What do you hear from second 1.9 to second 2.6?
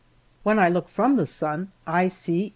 see